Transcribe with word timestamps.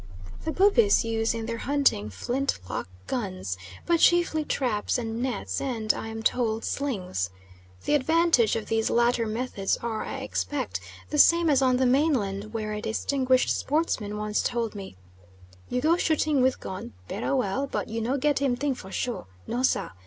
The 0.45 0.51
Bubis 0.51 1.05
use 1.05 1.35
in 1.35 1.45
their 1.45 1.59
hunting 1.59 2.09
flint 2.09 2.59
lock 2.67 2.87
guns, 3.05 3.55
but 3.85 3.99
chiefly 3.99 4.43
traps 4.43 4.97
and 4.97 5.21
nets, 5.21 5.61
and, 5.61 5.93
I 5.93 6.07
am 6.07 6.23
told, 6.23 6.65
slings. 6.65 7.29
The 7.85 7.93
advantage 7.93 8.55
of 8.55 8.65
these 8.65 8.89
latter 8.89 9.27
methods 9.27 9.77
are, 9.77 10.01
I 10.03 10.21
expect, 10.21 10.79
the 11.11 11.19
same 11.19 11.51
as 11.51 11.61
on 11.61 11.77
the 11.77 11.85
mainland, 11.85 12.51
where 12.51 12.73
a 12.73 12.81
distinguished 12.81 13.55
sportsman 13.55 14.17
once 14.17 14.41
told 14.41 14.73
me: 14.73 14.97
"You 15.69 15.81
go 15.81 15.97
shoot 15.97 16.21
thing 16.23 16.41
with 16.41 16.59
gun. 16.59 16.93
Berrah 17.07 17.35
well 17.37 17.67
but 17.67 17.87
you 17.87 18.01
no 18.01 18.17
get 18.17 18.39
him 18.39 18.55
thing 18.55 18.73
for 18.73 18.91
sure. 18.91 19.27
No, 19.45 19.61
sah. 19.61 19.89